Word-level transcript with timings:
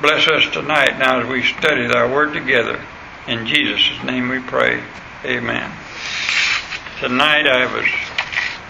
Bless 0.00 0.28
us 0.28 0.48
tonight 0.52 0.96
now 1.00 1.18
as 1.20 1.26
we 1.26 1.42
study 1.42 1.88
thy 1.88 2.08
word 2.08 2.32
together. 2.32 2.80
In 3.26 3.48
Jesus' 3.48 4.00
name 4.04 4.28
we 4.28 4.38
pray. 4.38 4.80
Amen. 5.24 5.72
Tonight 7.00 7.48
I 7.48 7.66
was 7.74 7.84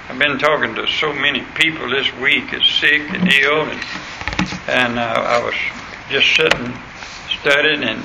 I've 0.08 0.18
been 0.18 0.38
talking 0.38 0.74
to 0.76 0.86
so 0.86 1.12
many 1.12 1.40
people 1.54 1.90
this 1.90 2.10
week 2.14 2.54
is 2.54 2.64
sick 2.64 3.02
and 3.10 3.30
ill 3.30 3.64
and 3.64 3.84
and 4.68 4.98
uh, 4.98 5.02
I 5.02 5.44
was 5.44 5.54
just 6.08 6.34
sitting 6.34 6.74
studying 7.40 7.84
and 7.84 8.02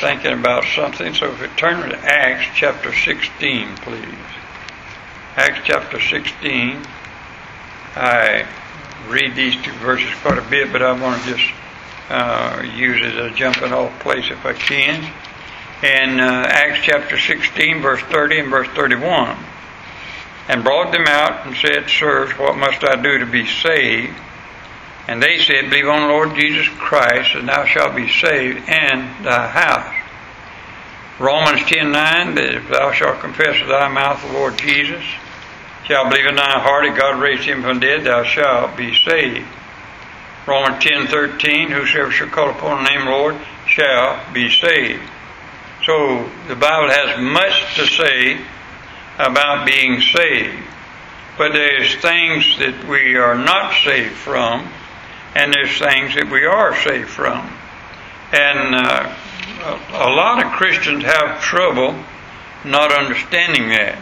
thinking 0.00 0.32
about 0.32 0.64
something. 0.74 1.14
So 1.14 1.30
if 1.30 1.40
we 1.40 1.46
turn 1.56 1.88
to 1.88 1.96
Acts 1.98 2.48
chapter 2.56 2.92
16, 2.92 3.76
please. 3.76 4.18
Acts 5.36 5.60
chapter 5.62 6.00
16. 6.00 6.82
I 7.94 8.44
read 9.06 9.36
these 9.36 9.54
two 9.62 9.72
verses 9.74 10.10
quite 10.20 10.38
a 10.38 10.50
bit, 10.50 10.72
but 10.72 10.82
I 10.82 11.00
want 11.00 11.22
to 11.22 11.36
just 11.36 11.54
uh, 12.08 12.62
use 12.74 13.00
as 13.04 13.14
a 13.14 13.34
jumping 13.34 13.72
off 13.72 13.98
place 14.00 14.30
if 14.30 14.44
I 14.44 14.52
can. 14.52 15.12
In 15.82 16.20
uh, 16.20 16.46
Acts 16.48 16.80
chapter 16.82 17.18
16, 17.18 17.82
verse 17.82 18.00
30 18.02 18.40
and 18.40 18.50
verse 18.50 18.68
31. 18.68 19.36
And 20.48 20.62
brought 20.62 20.92
them 20.92 21.06
out 21.06 21.46
and 21.46 21.56
said, 21.56 21.88
Sirs, 21.88 22.32
what 22.38 22.56
must 22.56 22.84
I 22.84 23.00
do 23.00 23.18
to 23.18 23.26
be 23.26 23.46
saved? 23.46 24.14
And 25.06 25.22
they 25.22 25.38
said, 25.38 25.70
Believe 25.70 25.88
on 25.88 26.02
the 26.02 26.08
Lord 26.08 26.34
Jesus 26.34 26.68
Christ, 26.68 27.34
and 27.34 27.48
thou 27.48 27.66
shalt 27.66 27.96
be 27.96 28.10
saved 28.10 28.68
and 28.68 29.24
thy 29.24 29.48
house. 29.48 29.94
Romans 31.18 31.62
10 31.66 31.92
9, 31.92 32.34
that 32.34 32.54
if 32.54 32.68
thou 32.68 32.92
shalt 32.92 33.20
confess 33.20 33.60
with 33.60 33.68
thy 33.68 33.88
mouth 33.88 34.22
the 34.22 34.32
Lord 34.32 34.58
Jesus, 34.58 35.04
shalt 35.84 36.10
believe 36.10 36.26
in 36.26 36.36
thine 36.36 36.60
heart 36.60 36.86
that 36.88 36.98
God 36.98 37.20
raised 37.20 37.44
him 37.44 37.62
from 37.62 37.80
the 37.80 37.86
dead, 37.86 38.04
thou 38.04 38.24
shalt 38.24 38.76
be 38.76 38.94
saved. 38.94 39.46
Romans 40.46 40.82
ten 40.82 41.06
thirteen, 41.06 41.70
whosoever 41.70 42.10
shall 42.10 42.28
call 42.28 42.50
upon 42.50 42.84
the 42.84 42.90
name 42.90 43.00
of 43.00 43.06
the 43.06 43.10
Lord 43.10 43.36
shall 43.66 44.32
be 44.32 44.50
saved. 44.50 45.02
So 45.84 46.30
the 46.48 46.56
Bible 46.56 46.90
has 46.90 47.20
much 47.20 47.76
to 47.76 47.86
say 47.86 48.40
about 49.18 49.66
being 49.66 50.00
saved. 50.00 50.62
But 51.36 51.52
there's 51.52 51.94
things 51.96 52.58
that 52.58 52.86
we 52.88 53.16
are 53.16 53.34
not 53.34 53.74
saved 53.84 54.14
from, 54.14 54.68
and 55.34 55.52
there's 55.52 55.78
things 55.78 56.14
that 56.14 56.30
we 56.30 56.44
are 56.44 56.76
saved 56.82 57.08
from. 57.08 57.50
And 58.32 58.74
uh, 58.74 59.16
a 59.92 60.10
lot 60.10 60.44
of 60.44 60.52
Christians 60.52 61.04
have 61.04 61.40
trouble 61.40 61.94
not 62.64 62.92
understanding 62.92 63.68
that. 63.68 63.98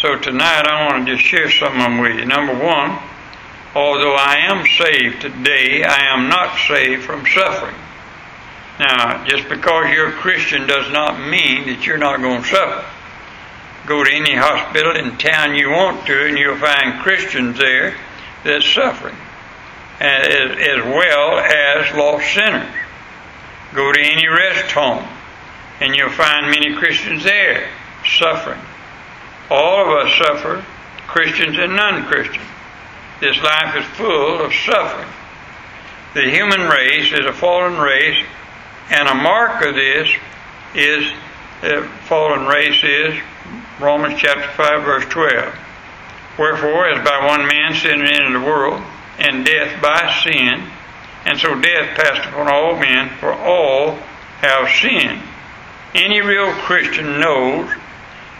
So 0.00 0.18
tonight 0.18 0.66
I 0.66 0.86
want 0.86 1.06
to 1.06 1.14
just 1.14 1.26
share 1.26 1.50
some 1.50 1.74
of 1.74 1.78
them 1.78 1.98
with 1.98 2.16
you. 2.16 2.24
Number 2.24 2.54
one, 2.54 2.98
although 3.74 4.14
I 4.14 4.36
am 4.50 4.66
saved 4.66 5.22
today, 5.22 5.82
I 5.84 6.14
am 6.14 6.28
not 6.28 6.56
saved 6.66 7.04
from 7.04 7.26
suffering. 7.26 7.74
Now, 8.78 9.24
just 9.26 9.48
because 9.48 9.90
you're 9.90 10.08
a 10.08 10.12
Christian 10.12 10.66
does 10.66 10.90
not 10.92 11.20
mean 11.28 11.66
that 11.66 11.86
you're 11.86 11.98
not 11.98 12.20
going 12.20 12.42
to 12.42 12.48
suffer. 12.48 12.84
Go 13.86 14.02
to 14.04 14.14
any 14.14 14.34
hospital 14.34 14.96
in 14.96 15.18
town 15.18 15.54
you 15.54 15.70
want 15.70 16.06
to, 16.06 16.26
and 16.26 16.38
you'll 16.38 16.56
find 16.56 17.00
Christians 17.02 17.58
there 17.58 17.94
that's 18.44 18.66
suffering, 18.66 19.16
as, 20.00 20.84
well 20.84 21.38
as 21.38 21.94
lost 21.94 22.32
sinners. 22.34 22.74
Go 23.74 23.92
to 23.92 24.00
any 24.00 24.28
rest 24.28 24.72
home, 24.72 25.06
and 25.80 25.94
you'll 25.96 26.10
find 26.10 26.46
many 26.46 26.74
Christians 26.74 27.24
there 27.24 27.68
suffering. 28.06 28.60
All 29.50 29.82
of 29.82 30.06
us 30.06 30.18
suffer, 30.18 30.64
Christians 31.06 31.58
and 31.58 31.76
non 31.76 32.06
Christians. 32.06 32.46
This 33.22 33.40
life 33.40 33.76
is 33.76 33.84
full 33.96 34.40
of 34.40 34.52
suffering. 34.52 35.08
The 36.14 36.28
human 36.28 36.68
race 36.68 37.12
is 37.12 37.24
a 37.24 37.32
fallen 37.32 37.78
race, 37.78 38.26
and 38.90 39.08
a 39.08 39.14
mark 39.14 39.64
of 39.64 39.76
this 39.76 40.08
is 40.74 41.06
the 41.60 41.88
fallen 42.08 42.48
race 42.48 42.82
is 42.82 43.14
Romans 43.78 44.18
chapter 44.18 44.48
5, 44.56 44.82
verse 44.82 45.04
12. 45.04 45.54
Wherefore, 46.36 46.88
as 46.88 47.04
by 47.06 47.24
one 47.24 47.46
man 47.46 47.74
sin 47.74 48.02
entered 48.02 48.40
the 48.40 48.44
world, 48.44 48.82
and 49.20 49.46
death 49.46 49.80
by 49.80 50.20
sin, 50.24 50.68
and 51.24 51.38
so 51.38 51.54
death 51.60 51.96
passed 51.96 52.28
upon 52.28 52.52
all 52.52 52.76
men, 52.76 53.08
for 53.20 53.32
all 53.32 53.92
have 54.40 54.68
sinned. 54.68 55.22
Any 55.94 56.20
real 56.20 56.52
Christian 56.54 57.20
knows 57.20 57.70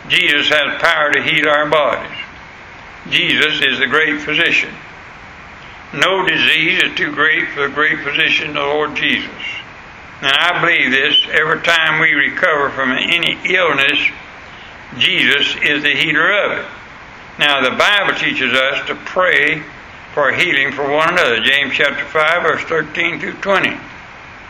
Jesus 0.08 0.48
has 0.48 0.82
power 0.82 1.12
to 1.12 1.22
heal 1.22 1.48
our 1.48 1.70
bodies. 1.70 2.18
Jesus 3.10 3.60
is 3.62 3.78
the 3.78 3.86
great 3.86 4.20
physician. 4.20 4.72
No 5.94 6.26
disease 6.26 6.82
is 6.82 6.94
too 6.96 7.12
great 7.12 7.48
for 7.50 7.68
the 7.68 7.74
great 7.74 7.98
physician, 8.00 8.54
the 8.54 8.60
Lord 8.60 8.96
Jesus. 8.96 9.30
And 10.22 10.32
I 10.32 10.60
believe 10.60 10.90
this 10.90 11.16
every 11.32 11.60
time 11.60 12.00
we 12.00 12.12
recover 12.12 12.70
from 12.70 12.92
any 12.92 13.38
illness, 13.44 14.00
Jesus 14.96 15.54
is 15.62 15.82
the 15.82 15.94
healer 15.94 16.32
of 16.44 16.58
it. 16.58 16.66
Now, 17.38 17.60
the 17.60 17.76
Bible 17.76 18.18
teaches 18.18 18.54
us 18.54 18.86
to 18.86 18.94
pray 18.94 19.62
for 20.14 20.32
healing 20.32 20.72
for 20.72 20.90
one 20.90 21.10
another. 21.10 21.40
James 21.40 21.74
chapter 21.74 22.04
5, 22.04 22.42
verse 22.42 22.62
13 22.64 23.20
through 23.20 23.34
20. 23.34 23.76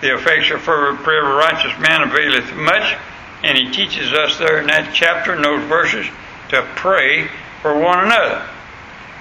The 0.00 0.14
effectual 0.14 0.58
fervent 0.58 1.02
prayer 1.02 1.24
of 1.24 1.30
a 1.30 1.34
righteous 1.34 1.76
man 1.80 2.02
availeth 2.02 2.54
much, 2.54 2.96
and 3.42 3.58
he 3.58 3.70
teaches 3.70 4.12
us 4.12 4.38
there 4.38 4.60
in 4.60 4.66
that 4.68 4.92
chapter, 4.94 5.34
in 5.34 5.42
those 5.42 5.64
verses, 5.64 6.06
to 6.50 6.62
pray 6.76 7.28
for 7.62 7.76
one 7.78 8.04
another. 8.04 8.48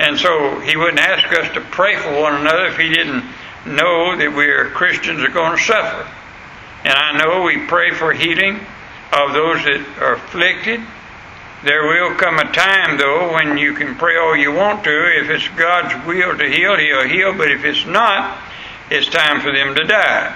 And 0.01 0.17
so 0.17 0.59
he 0.62 0.75
wouldn't 0.75 0.97
ask 0.97 1.31
us 1.38 1.53
to 1.53 1.62
pray 1.62 1.95
for 1.95 2.19
one 2.19 2.34
another 2.41 2.66
if 2.66 2.78
he 2.78 2.89
didn't 2.89 3.23
know 3.67 4.17
that 4.17 4.34
we 4.35 4.47
are 4.47 4.72
Christians 4.72 5.22
are 5.22 5.29
going 5.29 5.56
to 5.56 5.63
suffer. 5.63 6.09
And 6.84 6.94
I 6.94 7.19
know 7.19 7.44
we 7.44 7.67
pray 7.67 7.91
for 7.91 8.11
healing 8.11 8.56
of 9.13 9.34
those 9.34 9.63
that 9.63 9.85
are 10.01 10.13
afflicted. 10.13 10.81
There 11.63 11.85
will 11.85 12.16
come 12.16 12.40
a 12.40 12.51
time, 12.51 12.97
though, 12.97 13.31
when 13.31 13.59
you 13.59 13.75
can 13.75 13.94
pray 13.94 14.17
all 14.17 14.35
you 14.35 14.51
want 14.51 14.84
to. 14.85 15.22
If 15.22 15.29
it's 15.29 15.47
God's 15.50 15.94
will 16.07 16.35
to 16.35 16.50
heal, 16.50 16.75
He'll 16.78 17.07
heal. 17.07 17.38
But 17.38 17.51
if 17.51 17.63
it's 17.63 17.85
not, 17.85 18.41
it's 18.90 19.07
time 19.07 19.40
for 19.41 19.51
them 19.51 19.75
to 19.75 19.84
die. 19.84 20.35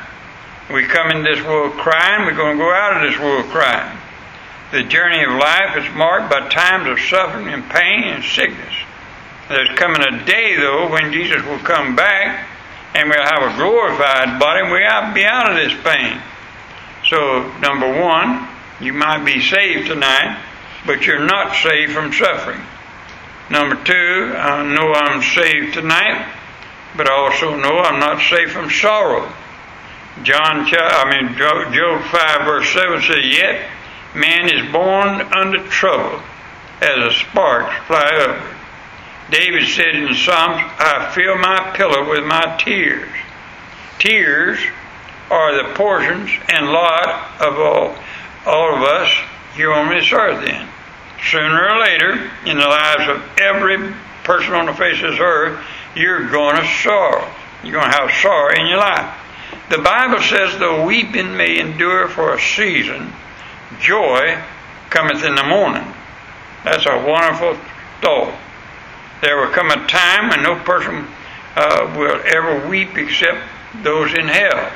We 0.72 0.86
come 0.86 1.10
in 1.10 1.24
this 1.24 1.44
world 1.44 1.74
crying, 1.74 2.26
we're 2.26 2.38
going 2.38 2.58
to 2.58 2.64
go 2.64 2.72
out 2.72 2.98
of 2.98 3.12
this 3.12 3.20
world 3.20 3.46
crying. 3.46 3.98
The 4.72 4.84
journey 4.84 5.24
of 5.24 5.32
life 5.32 5.76
is 5.76 5.96
marked 5.96 6.30
by 6.30 6.50
times 6.50 6.88
of 6.88 7.00
suffering 7.00 7.48
and 7.48 7.68
pain 7.68 8.04
and 8.04 8.24
sickness. 8.24 8.85
There's 9.48 9.70
coming 9.78 10.02
a 10.02 10.26
day, 10.26 10.56
though, 10.58 10.90
when 10.90 11.14
Jesus 11.14 11.44
will 11.46 11.60
come 11.60 11.96
back 11.96 12.48
and 12.96 13.10
we'll 13.10 13.24
have 13.24 13.54
a 13.54 13.58
glorified 13.58 14.40
body 14.40 14.62
and 14.62 14.72
we'll 14.72 15.14
be 15.14 15.24
out 15.24 15.52
of 15.52 15.56
this 15.58 15.74
pain. 15.84 16.20
So, 17.10 17.52
number 17.60 18.02
one, 18.02 18.48
you 18.82 18.94
might 18.94 19.24
be 19.24 19.40
saved 19.40 19.88
tonight, 19.88 20.42
but 20.88 21.06
you're 21.06 21.26
not 21.26 21.56
saved 21.56 21.94
from 21.94 22.12
suffering. 22.12 22.62
Number 23.52 23.76
two, 23.84 24.34
I 24.36 24.64
know 24.74 24.94
I'm 24.94 25.22
saved 25.22 25.76
tonight, 25.76 26.28
but 26.98 27.08
I 27.08 27.14
also 27.14 27.56
know 27.56 27.78
I'm 27.78 28.00
not 28.00 28.28
saved 28.28 28.52
from 28.52 28.72
sorrow. 28.72 29.32
John, 30.24 30.66
I 30.72 31.22
mean, 31.22 31.38
Job 31.38 32.02
5 32.04 32.46
verse 32.46 32.74
7 32.74 33.02
says, 33.02 33.26
Yet 33.26 33.70
man 34.16 34.50
is 34.50 34.72
born 34.72 35.22
under 35.22 35.60
trouble 35.68 36.22
as 36.82 36.98
a 36.98 37.14
spark 37.14 37.72
fly 37.86 38.10
up. 38.22 38.55
David 39.30 39.68
said 39.68 39.96
in 39.96 40.14
Psalms, 40.14 40.62
I 40.80 41.12
fill 41.16 41.38
my 41.38 41.74
pillow 41.76 42.10
with 42.10 42.24
my 42.26 42.58
tears. 42.64 43.10
Tears 43.98 44.60
are 45.32 45.56
the 45.56 45.74
portions 45.74 46.30
and 46.50 46.68
lot 46.68 47.42
of 47.42 47.60
all, 47.60 47.96
all 48.46 48.76
of 48.76 48.84
us 48.84 49.12
here 49.56 49.74
on 49.74 49.90
this 49.90 50.12
earth 50.12 50.46
then. 50.46 50.68
Sooner 51.32 51.70
or 51.70 51.80
later, 51.80 52.32
in 52.46 52.58
the 52.58 52.68
lives 52.68 53.10
of 53.10 53.40
every 53.40 53.94
person 54.24 54.54
on 54.54 54.68
the 54.68 54.74
face 54.74 55.02
of 55.02 55.12
this 55.12 55.20
earth, 55.20 55.66
you're 55.96 56.30
going 56.30 56.58
to 56.58 56.68
sorrow. 56.84 57.28
You're 57.64 57.74
going 57.74 57.90
to 57.90 57.98
have 57.98 58.12
sorrow 58.22 58.54
in 58.54 58.68
your 58.68 58.78
life. 58.78 59.22
The 59.72 59.80
Bible 59.80 60.22
says, 60.22 60.60
though 60.60 60.86
weeping 60.86 61.36
may 61.36 61.58
endure 61.58 62.08
for 62.08 62.36
a 62.36 62.40
season, 62.40 63.12
joy 63.80 64.40
cometh 64.92 65.24
in 65.24 65.34
the 65.34 65.44
morning. 65.44 65.92
That's 66.64 66.86
a 66.86 67.04
wonderful 67.08 67.58
thought. 68.02 68.38
There 69.22 69.38
will 69.38 69.54
come 69.54 69.72
a 69.72 69.88
time 69.88 70.30
when 70.30 70.44
no 70.44 70.56
person 70.64 71.08
uh, 71.56 71.94
will 71.98 72.22
ever 72.26 72.68
weep 72.68 72.98
except 72.98 73.40
those 73.84 74.14
in 74.14 74.28
hell. 74.28 74.72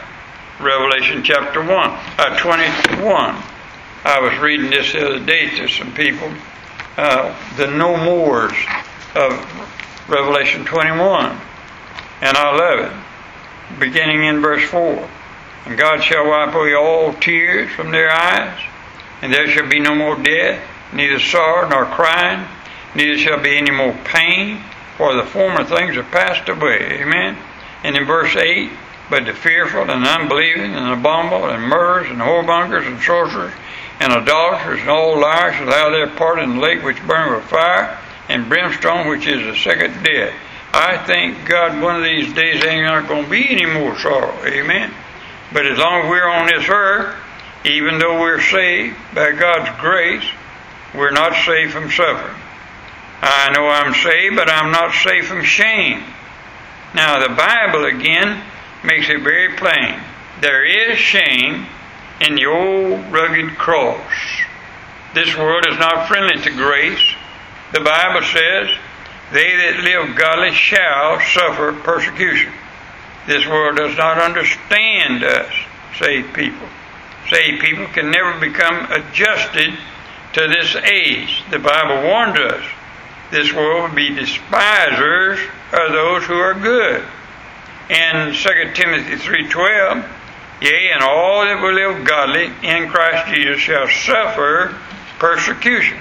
Revelation 0.60 1.24
chapter 1.24 1.62
1, 1.62 1.70
uh, 1.70 2.38
21. 2.38 3.36
I 4.04 4.20
was 4.20 4.38
reading 4.40 4.70
this 4.70 4.94
the 4.94 5.06
other 5.08 5.26
day 5.26 5.50
to 5.58 5.68
some 5.68 5.94
people. 5.94 6.32
Uh, 6.98 7.36
the 7.58 7.68
no 7.68 7.98
mores 7.98 8.58
of 9.16 10.10
Revelation 10.10 10.66
21. 10.66 11.40
And 12.22 12.38
I 12.38 12.56
love 12.56 12.92
it. 12.92 13.80
Beginning 13.80 14.24
in 14.24 14.42
verse 14.42 14.68
4. 14.70 15.10
And 15.66 15.78
God 15.78 16.04
shall 16.04 16.28
wipe 16.28 16.54
away 16.54 16.74
all 16.74 17.14
tears 17.14 17.72
from 17.72 17.92
their 17.92 18.10
eyes, 18.12 18.60
and 19.22 19.34
there 19.34 19.48
shall 19.48 19.70
be 19.70 19.80
no 19.80 19.94
more 19.94 20.16
death, 20.16 20.66
neither 20.94 21.20
sorrow 21.20 21.70
nor 21.70 21.86
crying, 21.86 22.48
neither 22.96 23.18
shall 23.18 23.42
be 23.42 23.58
any 23.58 23.72
more 23.72 23.94
pain, 24.04 24.62
for 24.98 25.16
the 25.16 25.24
former 25.24 25.64
things 25.64 25.96
are 25.98 26.04
passed 26.04 26.50
away. 26.50 27.02
Amen. 27.02 27.38
And 27.84 27.96
in 27.96 28.06
verse 28.06 28.36
8, 28.36 28.70
but 29.10 29.26
the 29.26 29.34
fearful 29.34 29.90
and 29.90 30.06
unbelieving 30.06 30.74
and 30.76 30.94
abominable 30.94 31.50
and 31.50 31.64
murderers 31.64 32.10
and 32.10 32.20
whoremongers 32.20 32.86
and 32.86 33.02
sorcerers 33.02 33.54
and 34.00 34.14
idolaters 34.14 34.80
and 34.82 34.90
all 34.90 35.20
liars 35.20 35.56
shall 35.56 35.72
have 35.72 35.92
their 35.92 36.08
part 36.16 36.40
in 36.40 36.56
the 36.56 36.62
lake 36.62 36.84
which 36.84 37.06
burns 37.08 37.36
with 37.36 37.50
fire 37.50 37.98
and 38.30 38.48
brimstone, 38.48 39.08
which 39.08 39.28
is 39.28 39.44
the 39.44 39.56
second 39.56 40.04
death. 40.04 40.34
I 40.72 40.98
thank 40.98 41.48
God 41.48 41.82
one 41.82 41.96
of 41.96 42.04
these 42.04 42.32
days 42.34 42.64
ain't 42.64 42.86
not 42.86 43.08
going 43.08 43.26
to 43.26 43.30
be 43.30 43.50
any 43.50 43.66
more 43.66 43.98
sorrow. 43.98 44.34
Amen. 44.46 44.94
But 45.52 45.66
as 45.66 45.80
long 45.80 46.04
as 46.04 46.10
we're 46.10 46.30
on 46.30 46.46
this 46.46 46.70
earth, 46.70 47.16
even 47.66 47.98
though 47.98 48.20
we're 48.20 48.42
saved 48.42 48.96
by 49.16 49.32
God's 49.32 49.78
grace, 49.82 50.24
we're 50.94 51.12
not 51.12 51.34
saved 51.46 51.74
from 51.74 51.90
suffering. 51.90 52.36
I 53.22 53.52
know 53.52 53.68
I'm 53.68 53.94
saved, 53.94 54.36
but 54.36 54.50
I'm 54.50 54.72
not 54.72 54.94
saved 54.94 55.28
from 55.28 55.44
shame. 55.44 56.04
Now, 56.94 57.20
the 57.20 57.34
Bible 57.34 57.86
again 57.86 58.42
makes 58.84 59.10
it 59.10 59.22
very 59.22 59.56
plain. 59.56 60.00
There 60.42 60.64
is 60.64 60.98
shame 60.98 61.68
in 62.22 62.36
the 62.36 62.46
old 62.46 63.12
rugged 63.12 63.58
cross. 63.58 64.12
This 65.14 65.36
world 65.36 65.66
is 65.68 65.78
not 65.78 66.08
friendly 66.08 66.42
to 66.44 66.50
grace. 66.52 67.16
The 67.74 67.82
Bible 67.82 68.22
says, 68.26 68.70
They 69.34 69.56
that 69.56 69.82
live 69.84 70.16
godly 70.16 70.54
shall 70.54 71.20
suffer 71.20 71.74
persecution. 71.74 72.54
This 73.28 73.46
world 73.46 73.78
does 73.78 73.98
not 73.98 74.18
understand 74.18 75.24
us, 75.24 75.54
saved 75.98 76.34
people. 76.34 76.68
Saved 77.30 77.62
people 77.62 77.86
can 77.88 78.12
never 78.12 78.40
become 78.40 78.92
adjusted 78.92 79.78
to 80.34 80.48
this 80.48 80.76
age. 80.76 81.44
The 81.52 81.60
Bible 81.60 82.02
warns 82.04 82.40
us 82.40 82.64
this 83.32 83.54
world 83.54 83.90
will 83.90 83.96
be 83.96 84.16
despisers 84.16 85.40
of 85.72 85.92
those 85.92 86.24
who 86.26 86.34
are 86.34 86.54
good. 86.54 87.04
In 87.90 88.34
2 88.34 88.74
Timothy 88.74 89.16
3.12, 89.16 90.08
Yea, 90.62 90.92
and 90.92 91.04
all 91.04 91.46
that 91.46 91.62
will 91.62 91.74
live 91.74 92.06
godly 92.06 92.46
in 92.64 92.90
Christ 92.90 93.34
Jesus 93.34 93.60
shall 93.60 93.88
suffer 93.88 94.76
persecution. 95.18 95.98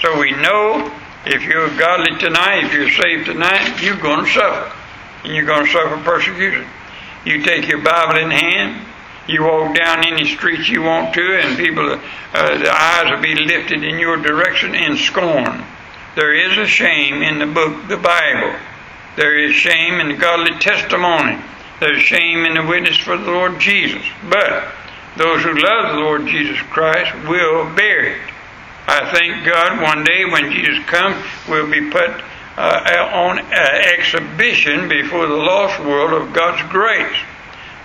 So 0.00 0.20
we 0.20 0.30
know 0.32 0.92
if 1.24 1.42
you're 1.42 1.68
godly 1.76 2.16
tonight, 2.18 2.64
if 2.64 2.72
you're 2.72 2.90
saved 2.90 3.26
tonight, 3.26 3.82
you're 3.82 3.96
going 3.96 4.24
to 4.24 4.30
suffer. 4.30 4.76
And 5.24 5.34
you're 5.34 5.46
going 5.46 5.66
to 5.66 5.72
suffer 5.72 5.96
persecution. 6.04 6.66
You 7.24 7.42
take 7.42 7.66
your 7.66 7.82
Bible 7.82 8.20
in 8.20 8.30
hand, 8.30 8.86
you 9.26 9.42
walk 9.42 9.74
down 9.74 10.06
any 10.06 10.24
street 10.26 10.68
you 10.68 10.82
want 10.82 11.12
to, 11.14 11.40
and 11.40 11.58
people, 11.58 12.00
uh, 12.32 12.58
the 12.58 12.70
eyes 12.70 13.10
will 13.10 13.20
be 13.20 13.34
lifted 13.34 13.82
in 13.82 13.98
your 13.98 14.16
direction 14.18 14.74
in 14.76 14.96
scorn. 14.96 15.64
There 16.16 16.32
is 16.32 16.56
a 16.56 16.66
shame 16.66 17.22
in 17.22 17.38
the 17.38 17.46
book, 17.46 17.88
the 17.88 17.98
Bible. 17.98 18.58
There 19.16 19.38
is 19.38 19.54
shame 19.54 20.00
in 20.00 20.08
the 20.08 20.16
godly 20.16 20.58
testimony. 20.58 21.38
There's 21.78 22.00
shame 22.00 22.46
in 22.46 22.54
the 22.54 22.66
witness 22.66 22.96
for 22.96 23.18
the 23.18 23.30
Lord 23.30 23.60
Jesus. 23.60 24.02
But 24.26 24.72
those 25.18 25.42
who 25.42 25.52
love 25.52 25.94
the 25.94 26.00
Lord 26.00 26.26
Jesus 26.26 26.58
Christ 26.70 27.14
will 27.28 27.68
bear 27.76 28.14
it. 28.14 28.20
I 28.86 29.12
thank 29.12 29.44
God 29.44 29.82
one 29.82 30.04
day 30.04 30.24
when 30.24 30.52
Jesus 30.52 30.82
comes, 30.86 31.22
we'll 31.50 31.70
be 31.70 31.90
put 31.90 32.08
uh, 32.56 33.10
on 33.12 33.38
uh, 33.38 33.52
exhibition 33.98 34.88
before 34.88 35.26
the 35.26 35.34
lost 35.34 35.78
world 35.84 36.14
of 36.14 36.32
God's 36.32 36.62
grace. 36.72 37.18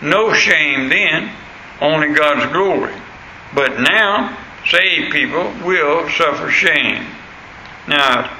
No 0.01 0.31
shame 0.31 0.87
then, 0.87 1.35
only 1.81 2.13
God's 2.13 2.49
glory. 2.53 2.95
But 3.53 3.81
now, 3.81 4.37
saved 4.65 5.11
people 5.11 5.51
will 5.65 6.09
suffer 6.11 6.49
shame. 6.49 7.05
Now, 7.87 8.37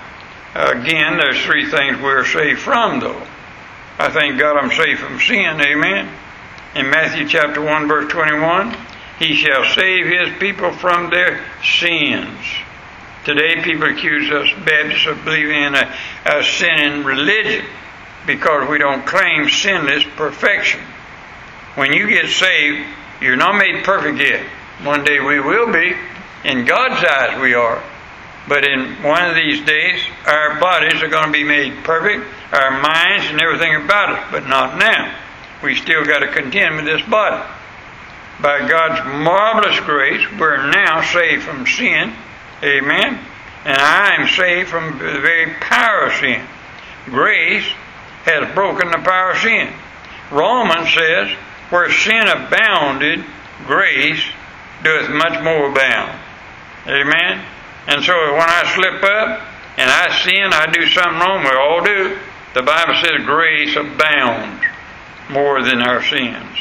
again, 0.55 1.17
there's 1.17 1.41
three 1.43 1.69
things 1.69 1.99
we're 2.01 2.25
saved 2.25 2.59
from, 2.59 2.99
though. 2.99 3.27
I 3.97 4.09
thank 4.09 4.39
God 4.39 4.57
I'm 4.57 4.71
saved 4.71 4.99
from 4.99 5.19
sin, 5.19 5.59
amen. 5.61 6.09
In 6.75 6.89
Matthew 6.89 7.27
chapter 7.27 7.61
1, 7.61 7.88
verse 7.88 8.11
21, 8.11 8.75
He 9.19 9.35
shall 9.35 9.65
save 9.75 10.05
His 10.05 10.39
people 10.39 10.71
from 10.71 11.09
their 11.09 11.43
sins. 11.63 12.39
Today, 13.25 13.61
people 13.61 13.88
accuse 13.88 14.31
us 14.31 14.49
Baptists 14.65 15.05
of 15.05 15.23
believing 15.23 15.63
in 15.63 15.75
a, 15.75 15.95
a 16.25 16.43
sinning 16.43 17.03
religion 17.03 17.65
because 18.25 18.67
we 18.69 18.77
don't 18.77 19.05
claim 19.05 19.49
sinless 19.49 20.03
perfection. 20.15 20.79
When 21.75 21.93
you 21.93 22.07
get 22.07 22.29
saved, 22.29 22.88
you're 23.21 23.35
not 23.35 23.57
made 23.57 23.83
perfect 23.83 24.19
yet. 24.19 24.45
One 24.83 25.03
day 25.03 25.19
we 25.19 25.39
will 25.39 25.71
be. 25.71 25.95
In 26.43 26.65
God's 26.65 27.03
eyes, 27.05 27.39
we 27.39 27.53
are. 27.53 27.83
But 28.47 28.65
in 28.65 29.03
one 29.03 29.29
of 29.29 29.35
these 29.35 29.65
days, 29.65 30.01
our 30.25 30.59
bodies 30.59 31.01
are 31.01 31.07
going 31.07 31.27
to 31.27 31.31
be 31.31 31.43
made 31.43 31.83
perfect, 31.83 32.25
our 32.51 32.81
minds 32.81 33.27
and 33.29 33.41
everything 33.41 33.75
about 33.75 34.17
us, 34.17 34.27
but 34.31 34.47
not 34.47 34.77
now. 34.77 35.15
We 35.63 35.75
still 35.75 36.03
got 36.05 36.19
to 36.19 36.27
contend 36.27 36.75
with 36.75 36.85
this 36.85 37.01
body. 37.03 37.43
By 38.41 38.67
God's 38.67 39.05
marvelous 39.23 39.79
grace, 39.81 40.25
we're 40.39 40.71
now 40.71 41.03
saved 41.03 41.43
from 41.43 41.67
sin. 41.67 42.13
Amen. 42.63 43.19
And 43.63 43.77
I 43.77 44.15
am 44.15 44.27
saved 44.27 44.69
from 44.69 44.97
the 44.97 45.19
very 45.21 45.53
power 45.59 46.07
of 46.07 46.13
sin. 46.13 46.43
Grace 47.05 47.67
has 48.25 48.53
broken 48.55 48.89
the 48.89 48.97
power 48.97 49.31
of 49.31 49.38
sin. 49.38 49.71
Romans 50.31 50.93
says, 50.93 51.29
where 51.69 51.91
sin 51.91 52.27
abounded, 52.27 53.23
grace 53.65 54.23
doeth 54.83 55.09
much 55.09 55.43
more 55.43 55.69
abound. 55.69 56.19
Amen. 56.88 57.45
And 57.88 58.04
so 58.04 58.13
when 58.33 58.50
I 58.50 58.72
slip 58.75 59.04
up 59.04 59.42
and 59.78 59.89
I 59.89 60.22
sin, 60.24 60.54
I 60.54 60.68
do 60.72 60.88
something 60.88 61.19
wrong, 61.19 61.44
we 61.44 61.50
all 61.50 61.83
do. 61.83 62.19
The 62.54 62.63
Bible 62.63 62.95
says 63.01 63.25
grace 63.25 63.75
abounds 63.75 64.63
more 65.30 65.63
than 65.63 65.81
our 65.81 66.04
sins. 66.04 66.57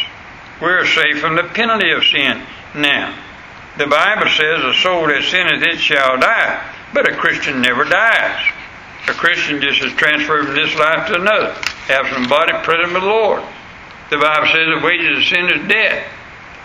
We're 0.60 0.86
saved 0.86 1.20
from 1.20 1.36
the 1.36 1.44
penalty 1.44 1.90
of 1.90 2.04
sin 2.04 2.42
now. 2.74 3.14
The 3.76 3.86
Bible 3.86 4.28
says, 4.30 4.62
"A 4.62 4.74
soul 4.74 5.06
that 5.06 5.22
sinneth, 5.24 5.62
it 5.62 5.80
shall 5.80 6.18
die." 6.18 6.60
But 6.92 7.08
a 7.08 7.16
Christian 7.16 7.60
never 7.60 7.84
dies. 7.84 8.40
A 9.08 9.14
Christian 9.14 9.60
just 9.60 9.82
is 9.82 9.94
transferred 9.94 10.46
from 10.46 10.54
this 10.54 10.74
life 10.76 11.06
to 11.08 11.14
another, 11.14 11.54
absent 11.88 12.28
body, 12.28 12.52
present 12.62 12.92
with 12.92 13.02
the 13.02 13.08
Lord. 13.08 13.42
The 14.10 14.18
Bible 14.18 14.48
says 14.48 14.66
the 14.68 14.84
wages 14.84 15.18
of 15.18 15.24
sin 15.24 15.48
is 15.50 15.68
death. 15.68 16.04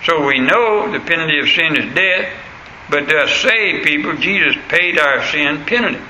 So 0.03 0.25
we 0.25 0.39
know 0.39 0.91
the 0.91 0.99
penalty 0.99 1.39
of 1.39 1.47
sin 1.49 1.75
is 1.77 1.93
death, 1.95 2.29
but 2.89 3.09
to 3.09 3.27
save 3.27 3.83
people, 3.83 4.15
Jesus 4.17 4.55
paid 4.67 4.99
our 4.99 5.23
sin 5.25 5.65
penalty. 5.65 6.01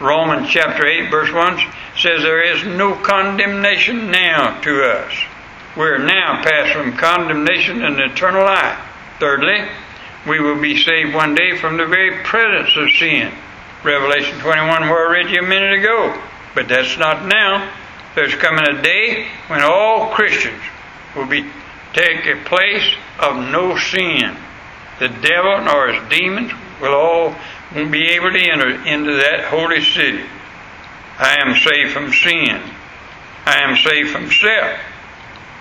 Romans 0.00 0.48
chapter 0.50 0.86
8, 0.86 1.10
verse 1.10 1.32
1 1.32 1.58
says, 1.96 2.22
There 2.22 2.42
is 2.42 2.64
no 2.64 2.94
condemnation 2.94 4.10
now 4.10 4.60
to 4.60 4.84
us. 4.84 5.12
We're 5.76 5.98
now 5.98 6.42
passed 6.42 6.74
from 6.74 6.96
condemnation 6.96 7.82
and 7.82 7.98
eternal 7.98 8.44
life. 8.44 8.78
Thirdly, 9.18 9.68
we 10.26 10.40
will 10.40 10.60
be 10.60 10.82
saved 10.82 11.14
one 11.14 11.34
day 11.34 11.56
from 11.56 11.76
the 11.76 11.86
very 11.86 12.22
presence 12.24 12.76
of 12.76 12.90
sin. 12.92 13.32
Revelation 13.82 14.38
21, 14.40 14.88
where 14.88 15.08
I 15.08 15.12
read 15.12 15.30
you 15.30 15.40
a 15.40 15.48
minute 15.48 15.78
ago. 15.78 16.20
But 16.54 16.68
that's 16.68 16.98
not 16.98 17.26
now. 17.26 17.72
There's 18.14 18.34
coming 18.34 18.64
a 18.68 18.82
day 18.82 19.28
when 19.46 19.62
all 19.62 20.10
Christians 20.14 20.62
will 21.16 21.26
be 21.26 21.48
take 21.94 22.26
a 22.26 22.44
place 22.44 22.94
of 23.18 23.36
no 23.36 23.76
sin 23.78 24.36
the 24.98 25.08
devil 25.08 25.64
nor 25.64 25.88
his 25.88 26.08
demons 26.10 26.52
will 26.80 26.94
all 26.94 27.34
won't 27.74 27.92
be 27.92 28.08
able 28.10 28.30
to 28.32 28.38
enter 28.38 28.70
into 28.86 29.12
that 29.16 29.44
holy 29.44 29.82
city. 29.82 30.24
I 31.18 31.38
am 31.40 31.56
saved 31.56 31.92
from 31.92 32.12
sin. 32.12 32.60
I 33.46 33.62
am 33.62 33.76
saved 33.76 34.10
from 34.10 34.30
self. 34.30 34.78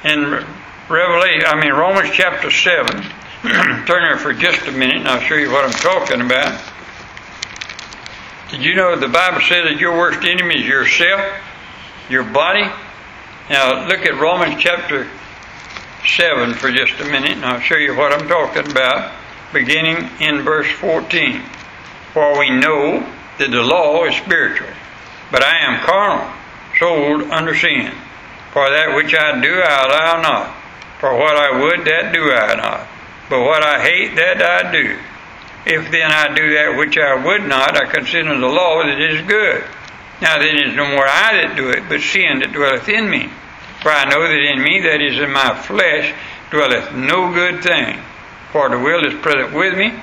In 0.03 0.45
Revelation, 0.89 1.45
I 1.45 1.59
mean 1.61 1.73
Romans 1.73 2.09
chapter 2.11 2.51
seven. 2.51 3.03
turn 3.85 4.03
here 4.03 4.17
for 4.17 4.33
just 4.33 4.67
a 4.67 4.71
minute, 4.71 4.97
and 4.97 5.07
I'll 5.07 5.21
show 5.21 5.35
you 5.35 5.51
what 5.51 5.65
I'm 5.65 5.71
talking 5.71 6.21
about. 6.21 6.61
Did 8.50 8.61
you 8.61 8.75
know 8.75 9.00
the 9.00 9.07
Bible 9.07 9.41
says 9.41 9.63
that 9.63 9.77
your 9.79 9.97
worst 9.97 10.23
enemy 10.23 10.59
is 10.59 10.67
yourself, 10.67 11.21
your 12.09 12.23
body? 12.23 12.69
Now 13.50 13.88
look 13.88 14.05
at 14.05 14.19
Romans 14.19 14.61
chapter 14.61 15.07
7 16.05 16.53
for 16.55 16.71
just 16.71 17.00
a 17.00 17.05
minute, 17.05 17.31
and 17.31 17.45
I'll 17.45 17.61
show 17.61 17.77
you 17.77 17.95
what 17.95 18.11
I'm 18.11 18.27
talking 18.27 18.69
about 18.69 19.20
beginning 19.53 20.10
in 20.20 20.43
verse 20.43 20.70
14. 20.72 21.41
For 22.13 22.39
we 22.39 22.50
know 22.50 23.00
that 23.38 23.51
the 23.51 23.63
law 23.63 24.05
is 24.05 24.15
spiritual, 24.15 24.70
but 25.31 25.43
I 25.43 25.60
am 25.60 25.86
carnal, 25.86 26.31
sold 26.79 27.31
under 27.31 27.55
sin. 27.55 27.93
For 28.51 28.70
that 28.70 28.96
which 28.96 29.15
I 29.15 29.39
do, 29.41 29.62
I 29.63 29.86
allow 29.86 30.22
not. 30.22 30.55
For 31.00 31.17
what 31.17 31.36
I 31.36 31.62
would, 31.62 31.86
that 31.86 32.13
do 32.13 32.31
I 32.31 32.55
not. 32.55 32.88
But 33.29 33.41
what 33.41 33.63
I 33.63 33.81
hate, 33.81 34.15
that 34.15 34.41
I 34.41 34.72
do. 34.72 35.00
If 35.65 35.91
then 35.91 36.12
I 36.12 36.34
do 36.34 36.53
that 36.53 36.75
which 36.77 36.98
I 36.98 37.24
would 37.24 37.48
not, 37.48 37.77
I 37.77 37.86
consider 37.86 38.38
the 38.38 38.48
law 38.48 38.84
that 38.84 39.00
is 39.00 39.22
good. 39.27 39.63
Now 40.22 40.38
then 40.38 40.58
it 40.58 40.70
is 40.70 40.75
no 40.75 40.88
more 40.88 41.08
I 41.08 41.41
that 41.41 41.55
do 41.55 41.70
it, 41.70 41.88
but 41.88 42.01
sin 42.01 42.39
that 42.39 42.51
dwelleth 42.51 42.89
in 42.89 43.10
me. 43.10 43.29
For 43.81 43.89
I 43.89 44.05
know 44.05 44.22
that 44.22 44.51
in 44.51 44.62
me, 44.62 44.81
that 44.81 45.01
is 45.01 45.17
in 45.17 45.31
my 45.31 45.55
flesh, 45.55 46.13
dwelleth 46.51 46.93
no 46.93 47.34
good 47.34 47.63
thing. 47.63 47.98
For 48.51 48.70
the 48.70 48.79
will 48.79 49.05
is 49.05 49.20
present 49.22 49.53
with 49.53 49.77
me, 49.77 49.93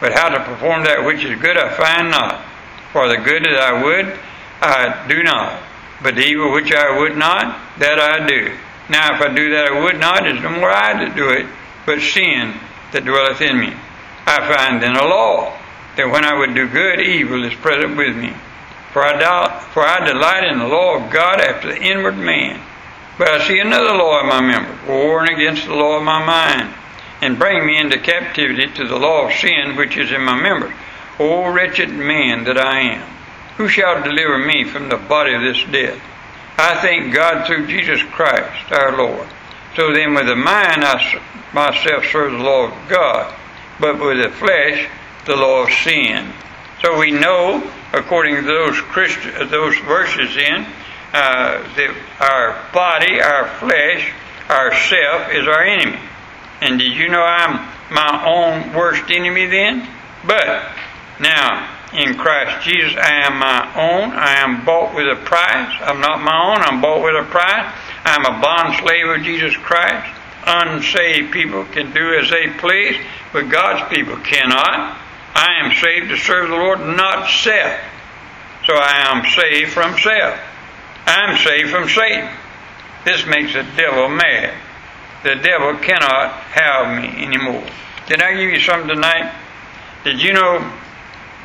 but 0.00 0.12
how 0.12 0.28
to 0.28 0.44
perform 0.44 0.84
that 0.84 1.04
which 1.04 1.24
is 1.24 1.40
good 1.40 1.56
I 1.56 1.74
find 1.74 2.10
not. 2.10 2.44
For 2.92 3.08
the 3.08 3.16
good 3.16 3.44
that 3.44 3.60
I 3.60 3.82
would, 3.82 4.18
I 4.60 5.06
do 5.08 5.22
not. 5.22 5.62
But 6.02 6.14
the 6.14 6.24
evil 6.24 6.52
which 6.52 6.72
I 6.72 6.98
would 6.98 7.16
not, 7.16 7.78
that 7.78 7.98
I 7.98 8.26
do. 8.26 8.54
Now, 8.88 9.14
if 9.14 9.22
I 9.22 9.32
do 9.34 9.50
that, 9.50 9.72
I 9.72 9.80
would 9.80 9.98
not. 9.98 10.26
It's 10.26 10.42
no 10.42 10.50
more 10.50 10.70
I 10.70 10.92
that 11.04 11.16
do 11.16 11.30
it, 11.30 11.46
but 11.86 12.00
sin 12.00 12.54
that 12.92 13.04
dwelleth 13.04 13.40
in 13.40 13.58
me. 13.58 13.72
I 14.26 14.54
find 14.54 14.82
then 14.82 14.96
a 14.96 15.06
law 15.06 15.56
that 15.96 16.10
when 16.10 16.24
I 16.24 16.38
would 16.38 16.54
do 16.54 16.68
good, 16.68 17.00
evil 17.00 17.44
is 17.44 17.54
present 17.54 17.96
with 17.96 18.16
me. 18.16 18.34
For 18.92 19.04
I, 19.04 19.18
doubt, 19.18 19.62
for 19.72 19.82
I 19.82 20.06
delight 20.06 20.44
in 20.44 20.58
the 20.58 20.68
law 20.68 20.96
of 20.96 21.10
God 21.10 21.40
after 21.40 21.68
the 21.68 21.82
inward 21.82 22.16
man. 22.16 22.60
But 23.18 23.28
I 23.28 23.46
see 23.46 23.58
another 23.58 23.96
law 23.96 24.20
in 24.20 24.28
my 24.28 24.40
members, 24.40 24.88
warring 24.88 25.34
against 25.34 25.66
the 25.66 25.74
law 25.74 25.98
of 25.98 26.04
my 26.04 26.24
mind, 26.24 26.74
and 27.24 27.38
bring 27.38 27.64
me 27.64 27.78
into 27.78 27.98
captivity 27.98 28.66
to 28.66 28.86
the 28.86 28.98
law 28.98 29.26
of 29.26 29.32
sin 29.32 29.76
which 29.76 29.96
is 29.96 30.12
in 30.12 30.20
my 30.20 30.40
members. 30.40 30.74
O 31.18 31.50
wretched 31.50 31.88
man 31.88 32.44
that 32.44 32.58
I 32.58 32.80
am, 32.80 33.08
who 33.56 33.66
shall 33.66 34.02
deliver 34.02 34.36
me 34.38 34.64
from 34.64 34.90
the 34.90 34.98
body 34.98 35.32
of 35.32 35.40
this 35.40 35.64
death? 35.72 35.98
I 36.58 36.80
thank 36.82 37.14
God 37.14 37.46
through 37.46 37.66
Jesus 37.66 38.02
Christ 38.12 38.70
our 38.70 38.96
Lord. 38.96 39.26
So 39.74 39.92
then, 39.94 40.12
with 40.14 40.26
the 40.26 40.36
mind, 40.36 40.84
I 40.84 41.22
myself 41.54 42.04
serve 42.12 42.32
the 42.32 42.38
law 42.38 42.66
of 42.66 42.88
God, 42.88 43.34
but 43.80 43.98
with 43.98 44.22
the 44.22 44.30
flesh, 44.30 44.86
the 45.24 45.34
law 45.34 45.64
of 45.64 45.72
sin. 45.72 46.30
So 46.82 46.98
we 46.98 47.10
know, 47.10 47.72
according 47.94 48.36
to 48.36 48.42
those 48.42 48.78
Christ- 48.80 49.50
those 49.50 49.76
verses, 49.78 50.36
in 50.36 50.66
uh, 51.14 51.62
that 51.76 51.94
our 52.20 52.70
body, 52.74 53.22
our 53.22 53.48
flesh, 53.58 54.12
our 54.50 54.74
self 54.74 55.32
is 55.32 55.48
our 55.48 55.62
enemy. 55.62 55.98
And 56.64 56.78
did 56.78 56.96
you 56.96 57.10
know 57.10 57.20
I'm 57.20 57.60
my 57.92 58.24
own 58.24 58.72
worst 58.72 59.10
enemy 59.10 59.44
then? 59.44 59.86
But 60.26 60.64
now 61.20 61.68
in 61.92 62.16
Christ 62.16 62.64
Jesus, 62.64 62.96
I 62.96 63.26
am 63.26 63.38
my 63.38 63.68
own. 63.76 64.12
I 64.12 64.36
am 64.38 64.64
bought 64.64 64.94
with 64.94 65.06
a 65.06 65.22
price. 65.26 65.76
I'm 65.82 66.00
not 66.00 66.22
my 66.22 66.32
own. 66.32 66.62
I'm 66.62 66.80
bought 66.80 67.04
with 67.04 67.16
a 67.16 67.28
price. 67.28 67.70
I'm 68.04 68.24
a 68.24 68.40
bond 68.40 68.76
slave 68.78 69.06
of 69.08 69.22
Jesus 69.22 69.54
Christ. 69.58 70.08
Unsaved 70.46 71.32
people 71.32 71.66
can 71.66 71.92
do 71.92 72.14
as 72.14 72.30
they 72.30 72.48
please, 72.56 72.96
but 73.34 73.50
God's 73.50 73.86
people 73.94 74.16
cannot. 74.16 74.98
I 75.34 75.60
am 75.64 75.74
saved 75.76 76.08
to 76.08 76.16
serve 76.16 76.48
the 76.48 76.56
Lord, 76.56 76.80
not 76.80 77.28
self. 77.28 77.78
So 78.66 78.72
I 78.72 79.12
am 79.12 79.22
saved 79.26 79.70
from 79.70 79.98
self. 79.98 80.40
I'm 81.06 81.36
saved 81.36 81.68
from 81.68 81.90
Satan. 81.90 82.30
This 83.04 83.26
makes 83.26 83.52
the 83.52 83.66
devil 83.76 84.08
mad. 84.08 84.54
The 85.24 85.36
devil 85.36 85.74
cannot 85.78 86.32
have 86.52 87.00
me 87.00 87.24
anymore. 87.24 87.64
Did 88.08 88.20
I 88.20 88.34
give 88.34 88.50
you 88.50 88.60
something 88.60 88.88
tonight? 88.88 89.34
Did 90.04 90.20
you 90.20 90.34
know 90.34 90.58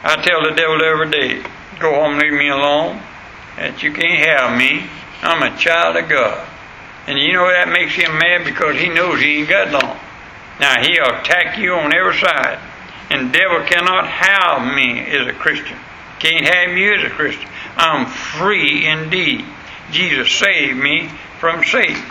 I 0.03 0.21
tell 0.21 0.43
the 0.43 0.51
devil 0.51 0.83
every 0.83 1.09
day, 1.09 1.43
go 1.79 1.93
home, 1.93 2.19
leave 2.19 2.33
me 2.33 2.49
alone, 2.49 3.01
that 3.55 3.81
you 3.81 3.93
can't 3.93 4.27
have 4.27 4.57
me. 4.57 4.83
I'm 5.21 5.43
a 5.43 5.57
child 5.57 5.95
of 5.95 6.09
God. 6.09 6.45
And 7.07 7.17
you 7.17 7.31
know 7.31 7.47
that 7.47 7.69
makes 7.69 7.95
him 7.95 8.17
mad 8.17 8.43
because 8.43 8.75
he 8.77 8.89
knows 8.89 9.21
he 9.21 9.39
ain't 9.39 9.49
got 9.49 9.71
long. 9.71 9.97
Now 10.59 10.83
he'll 10.83 11.19
attack 11.19 11.57
you 11.57 11.73
on 11.73 11.93
every 11.93 12.17
side. 12.19 12.59
And 13.09 13.29
the 13.29 13.39
devil 13.39 13.61
cannot 13.65 14.07
have 14.07 14.75
me 14.75 14.99
as 15.07 15.25
a 15.25 15.33
Christian. 15.33 15.77
Can't 16.19 16.45
have 16.45 16.77
you 16.77 16.95
as 16.95 17.03
a 17.05 17.15
Christian. 17.15 17.49
I'm 17.77 18.05
free 18.07 18.85
indeed. 18.85 19.45
Jesus 19.91 20.31
saved 20.31 20.77
me 20.77 21.09
from 21.39 21.63
Satan. 21.63 22.03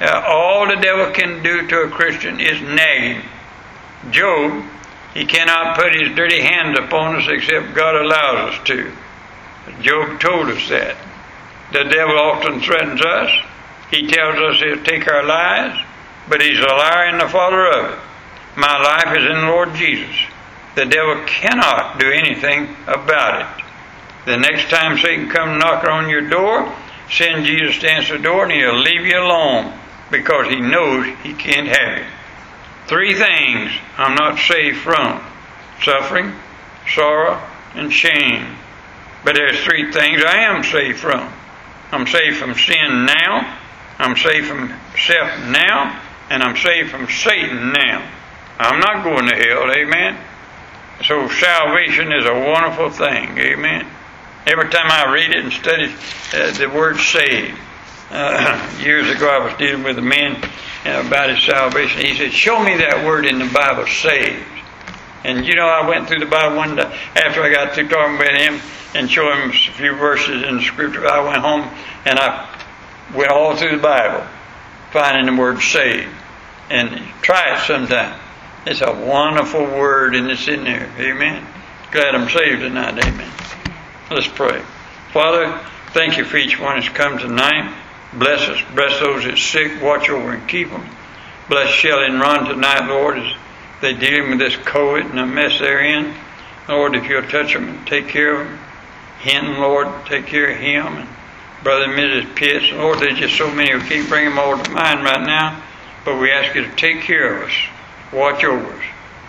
Uh, 0.00 0.24
all 0.26 0.66
the 0.66 0.76
devil 0.76 1.12
can 1.12 1.42
do 1.42 1.66
to 1.68 1.82
a 1.82 1.90
Christian 1.90 2.40
is 2.40 2.60
nag 2.60 3.16
him. 3.16 3.22
Job, 4.10 4.64
he 5.14 5.24
cannot 5.24 5.76
put 5.76 5.94
his 5.94 6.14
dirty 6.16 6.42
hands 6.42 6.78
upon 6.78 7.16
us 7.16 7.28
except 7.28 7.74
God 7.74 7.94
allows 7.94 8.54
us 8.54 8.66
to. 8.66 8.92
Job 9.80 10.20
told 10.20 10.50
us 10.50 10.68
that. 10.68 10.96
The 11.72 11.84
devil 11.84 12.18
often 12.18 12.60
threatens 12.60 13.00
us. 13.00 13.30
He 13.90 14.08
tells 14.08 14.36
us 14.36 14.60
he'll 14.60 14.82
take 14.82 15.08
our 15.08 15.24
lives, 15.24 15.80
but 16.28 16.42
he's 16.42 16.58
a 16.58 16.66
liar 16.66 17.06
and 17.06 17.20
the 17.20 17.28
father 17.28 17.66
of 17.68 17.92
it. 17.92 17.98
My 18.56 18.76
life 18.82 19.16
is 19.16 19.24
in 19.24 19.40
the 19.40 19.46
Lord 19.46 19.74
Jesus. 19.74 20.16
The 20.74 20.86
devil 20.86 21.24
cannot 21.26 22.00
do 22.00 22.10
anything 22.10 22.76
about 22.88 23.42
it. 23.42 23.64
The 24.26 24.36
next 24.38 24.70
time 24.70 24.98
Satan 24.98 25.28
comes 25.28 25.62
knocking 25.62 25.90
on 25.90 26.08
your 26.08 26.28
door, 26.28 26.74
send 27.10 27.46
Jesus 27.46 27.78
to 27.80 27.90
answer 27.90 28.16
the 28.16 28.24
door 28.24 28.44
and 28.44 28.52
he'll 28.52 28.78
leave 28.78 29.06
you 29.06 29.18
alone 29.18 29.72
because 30.10 30.48
he 30.48 30.60
knows 30.60 31.06
he 31.22 31.34
can't 31.34 31.68
have 31.68 31.98
it. 31.98 32.06
Three 32.86 33.14
things 33.14 33.72
I'm 33.96 34.14
not 34.14 34.38
saved 34.38 34.78
from 34.78 35.24
suffering, 35.82 36.32
sorrow, 36.92 37.40
and 37.74 37.92
shame. 37.92 38.56
But 39.24 39.36
there's 39.36 39.62
three 39.64 39.90
things 39.90 40.22
I 40.22 40.38
am 40.40 40.62
saved 40.62 40.98
from. 40.98 41.32
I'm 41.92 42.06
saved 42.06 42.36
from 42.36 42.54
sin 42.54 43.06
now, 43.06 43.58
I'm 43.98 44.16
saved 44.16 44.48
from 44.48 44.68
self 44.98 45.38
now, 45.46 46.00
and 46.28 46.42
I'm 46.42 46.56
saved 46.56 46.90
from 46.90 47.08
Satan 47.08 47.72
now. 47.72 48.10
I'm 48.58 48.80
not 48.80 49.04
going 49.04 49.28
to 49.28 49.34
hell, 49.34 49.70
amen. 49.70 50.18
So 51.04 51.28
salvation 51.28 52.12
is 52.12 52.24
a 52.24 52.34
wonderful 52.34 52.90
thing, 52.90 53.36
amen. 53.38 53.86
Every 54.46 54.68
time 54.68 54.90
I 54.90 55.12
read 55.12 55.30
it 55.30 55.44
and 55.44 55.52
study 55.52 55.94
uh, 56.34 56.50
the 56.52 56.68
word 56.68 56.98
saved, 56.98 57.58
uh, 58.10 58.78
years 58.82 59.08
ago 59.10 59.28
I 59.28 59.44
was 59.44 59.54
dealing 59.54 59.82
with 59.82 59.98
a 59.98 60.02
man 60.02 60.36
uh, 60.84 61.02
about 61.06 61.30
his 61.30 61.42
salvation. 61.42 62.04
He 62.04 62.14
said, 62.14 62.32
Show 62.32 62.62
me 62.62 62.76
that 62.78 63.04
word 63.04 63.26
in 63.26 63.38
the 63.38 63.50
Bible, 63.52 63.86
saved. 63.86 64.44
And 65.24 65.46
you 65.46 65.54
know, 65.54 65.66
I 65.66 65.88
went 65.88 66.06
through 66.06 66.20
the 66.20 66.26
Bible 66.26 66.56
one 66.56 66.76
day 66.76 66.82
after 67.16 67.42
I 67.42 67.50
got 67.52 67.74
through 67.74 67.88
talking 67.88 68.18
with 68.18 68.28
him 68.28 68.60
and 68.94 69.10
showing 69.10 69.40
him 69.40 69.50
a 69.50 69.52
few 69.52 69.94
verses 69.96 70.42
in 70.42 70.56
the 70.56 70.62
scripture. 70.62 71.06
I 71.06 71.20
went 71.20 71.38
home 71.38 71.62
and 72.04 72.18
I 72.18 72.48
went 73.14 73.30
all 73.30 73.56
through 73.56 73.76
the 73.76 73.82
Bible, 73.82 74.26
finding 74.92 75.34
the 75.34 75.40
word 75.40 75.60
saved. 75.60 76.10
And 76.70 76.90
try 77.22 77.56
it 77.56 77.66
sometime. 77.66 78.20
It's 78.66 78.80
a 78.80 78.92
wonderful 78.92 79.64
word 79.64 80.14
and 80.14 80.30
it's 80.30 80.48
in 80.48 80.64
there. 80.64 80.90
Amen. 80.98 81.46
Glad 81.90 82.14
I'm 82.14 82.28
saved 82.28 82.60
tonight. 82.60 82.98
Amen. 82.98 83.30
Let's 84.10 84.28
pray. 84.28 84.62
Father, 85.12 85.60
thank 85.92 86.16
you 86.16 86.24
for 86.24 86.36
each 86.36 86.58
one 86.58 86.80
that's 86.80 86.88
come 86.88 87.18
tonight. 87.18 87.74
Bless 88.18 88.48
us. 88.48 88.62
Bless 88.74 89.00
those 89.00 89.24
that's 89.24 89.42
sick. 89.42 89.82
Watch 89.82 90.08
over 90.08 90.32
and 90.32 90.48
keep 90.48 90.70
them. 90.70 90.88
Bless 91.48 91.68
Shelley 91.70 92.06
and 92.06 92.20
Ron 92.20 92.48
tonight, 92.48 92.88
Lord, 92.88 93.18
as 93.18 93.36
they 93.80 93.94
dealing 93.94 94.30
with 94.30 94.38
this 94.38 94.54
COVID 94.54 95.10
and 95.10 95.18
the 95.18 95.26
mess 95.26 95.58
they're 95.58 95.84
in. 95.84 96.14
Lord, 96.68 96.94
if 96.94 97.08
you'll 97.08 97.22
touch 97.22 97.52
them 97.52 97.68
and 97.68 97.86
take 97.86 98.08
care 98.08 98.40
of 98.40 98.46
them. 98.46 98.58
Hinton, 99.20 99.58
Lord, 99.58 99.88
take 100.06 100.26
care 100.26 100.50
of 100.50 100.58
him 100.58 100.86
and 100.98 101.08
Brother 101.62 101.84
and 101.84 101.94
Mrs. 101.94 102.34
Pitts. 102.36 102.70
Lord, 102.72 103.00
there's 103.00 103.18
just 103.18 103.36
so 103.36 103.50
many. 103.50 103.74
We 103.74 103.80
can't 103.80 104.08
bring 104.08 104.26
them 104.26 104.38
all 104.38 104.62
to 104.62 104.70
mind 104.70 105.02
right 105.02 105.26
now. 105.26 105.62
But 106.04 106.20
we 106.20 106.30
ask 106.30 106.54
you 106.54 106.62
to 106.62 106.76
take 106.76 107.00
care 107.00 107.38
of 107.38 107.48
us. 107.48 107.54
Watch 108.12 108.44
over 108.44 108.66
us. 108.66 108.84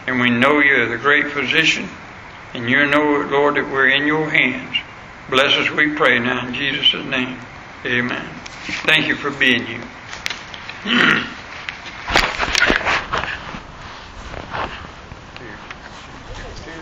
And 0.06 0.20
we 0.20 0.30
know 0.30 0.60
you're 0.60 0.90
the 0.90 0.98
great 0.98 1.32
physician. 1.32 1.88
And 2.54 2.70
you 2.70 2.86
know, 2.88 3.26
Lord, 3.30 3.56
that 3.56 3.72
we're 3.72 3.88
in 3.88 4.06
your 4.06 4.30
hands. 4.30 4.78
Bless 5.30 5.54
us, 5.56 5.72
we 5.72 5.96
pray 5.96 6.20
now 6.20 6.46
in 6.48 6.54
Jesus' 6.54 6.94
name. 7.06 7.40
Amen. 7.86 8.28
Thank 8.88 9.08
you 9.08 9.16
for 9.16 9.30
being 9.30 9.64
here. 9.64 9.84